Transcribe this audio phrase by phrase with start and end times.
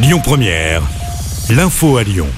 [0.00, 0.80] Lyon Première,
[1.50, 2.28] l'info à Lyon.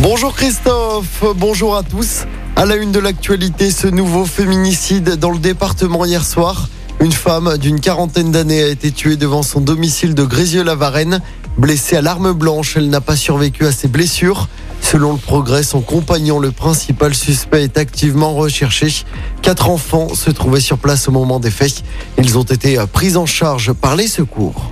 [0.00, 2.26] Bonjour Christophe, bonjour à tous.
[2.56, 6.68] À la une de l'actualité, ce nouveau féminicide dans le département hier soir.
[7.00, 11.22] Une femme d'une quarantaine d'années a été tuée devant son domicile de Grézieux-la-Varenne.
[11.56, 14.48] Blessée à l'arme blanche, elle n'a pas survécu à ses blessures.
[14.82, 18.92] Selon le progrès, son compagnon, le principal suspect, est activement recherché.
[19.40, 21.82] Quatre enfants se trouvaient sur place au moment des faits.
[22.18, 24.70] Ils ont été pris en charge par les secours.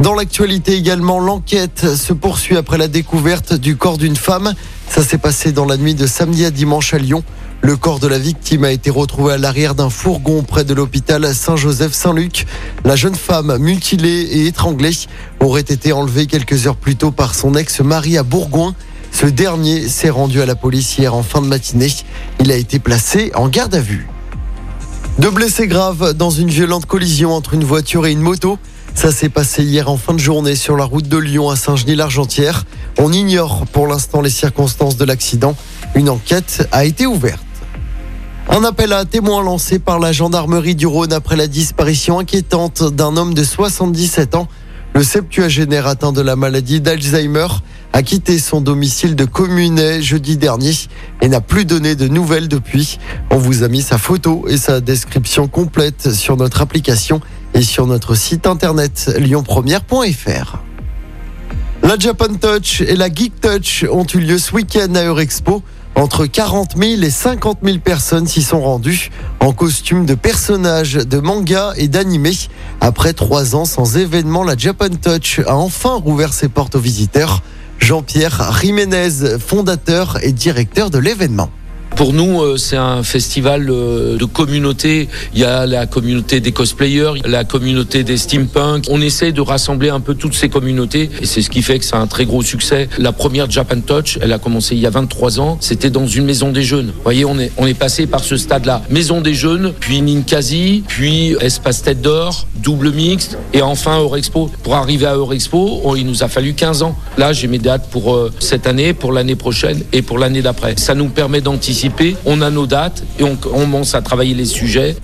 [0.00, 4.54] Dans l'actualité également, l'enquête se poursuit après la découverte du corps d'une femme.
[4.88, 7.22] Ça s'est passé dans la nuit de samedi à dimanche à Lyon.
[7.60, 11.34] Le corps de la victime a été retrouvé à l'arrière d'un fourgon près de l'hôpital
[11.34, 12.46] Saint-Joseph-Saint-Luc.
[12.86, 14.96] La jeune femme, mutilée et étranglée,
[15.38, 18.74] aurait été enlevée quelques heures plus tôt par son ex-mari à Bourgoin.
[19.12, 21.92] Ce dernier s'est rendu à la police hier en fin de matinée.
[22.40, 24.08] Il a été placé en garde à vue.
[25.18, 28.58] Deux blessés graves dans une violente collision entre une voiture et une moto.
[28.94, 32.64] Ça s'est passé hier en fin de journée sur la route de Lyon à Saint-Genis-l'Argentière.
[32.98, 35.56] On ignore pour l'instant les circonstances de l'accident.
[35.94, 37.40] Une enquête a été ouverte.
[38.48, 43.16] Un appel à témoins lancé par la gendarmerie du Rhône après la disparition inquiétante d'un
[43.16, 44.48] homme de 77 ans.
[44.94, 47.46] Le septuagénaire atteint de la maladie d'Alzheimer
[47.92, 50.72] a quitté son domicile de Communet jeudi dernier
[51.22, 52.98] et n'a plus donné de nouvelles depuis.
[53.30, 57.20] On vous a mis sa photo et sa description complète sur notre application
[57.54, 60.58] et sur notre site internet lyonpremière.fr.
[61.82, 65.62] La Japan Touch et la Geek Touch ont eu lieu ce week-end à Eurexpo.
[65.94, 71.18] Entre 40 000 et 50 000 personnes s'y sont rendues en costume de personnages de
[71.18, 72.32] manga et d'animé.
[72.80, 77.42] Après trois ans sans événement, la Japan Touch a enfin rouvert ses portes aux visiteurs.
[77.78, 81.50] Jean-Pierre Jiménez, fondateur et directeur de l'événement.
[82.00, 85.10] Pour nous, euh, c'est un festival euh, de communauté.
[85.34, 88.86] Il y a la communauté des cosplayers, la communauté des steampunk.
[88.88, 91.84] On essaie de rassembler un peu toutes ces communautés et c'est ce qui fait que
[91.84, 92.88] c'est un très gros succès.
[92.96, 95.58] La première Japan Touch, elle a commencé il y a 23 ans.
[95.60, 96.86] C'était dans une maison des jeunes.
[96.86, 98.80] Vous voyez, on est, on est passé par ce stade-là.
[98.88, 104.50] Maison des jeunes, puis Ninkasi, puis Espace Tête d'Or, double mixte et enfin Eurexpo.
[104.62, 106.96] Pour arriver à Eurexpo, oh, il nous a fallu 15 ans.
[107.18, 110.76] Là, j'ai mes dates pour euh, cette année, pour l'année prochaine et pour l'année d'après.
[110.78, 111.89] Ça nous permet d'anticiper
[112.24, 114.96] on a nos dates et on, commence à travailler les sujets.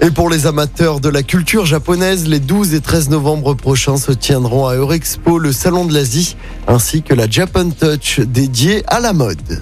[0.00, 4.12] Et pour les amateurs de la culture japonaise, les 12 et 13 novembre prochains se
[4.12, 6.36] tiendront à Eurexpo le Salon de l'Asie
[6.66, 9.60] ainsi que la Japan Touch dédiée à la mode.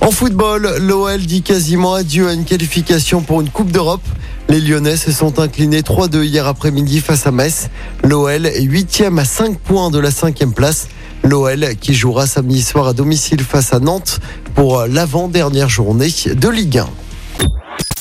[0.00, 4.02] En football, l'OL dit quasiment adieu à une qualification pour une Coupe d'Europe.
[4.48, 7.70] Les Lyonnais se sont inclinés 3-2 hier après-midi face à Metz.
[8.02, 10.88] L'OL est 8 à 5 points de la 5 place.
[11.24, 14.20] L'OL qui jouera samedi soir à domicile face à Nantes
[14.54, 16.88] pour l'avant-dernière journée de Ligue 1.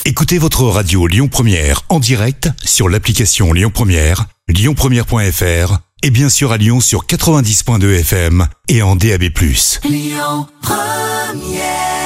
[0.05, 6.51] Écoutez votre radio Lyon Première en direct sur l'application Lyon Première, lyonpremière.fr et bien sûr
[6.51, 9.23] à Lyon sur 90.2 FM et en DAB+.
[9.85, 12.02] Lyon Première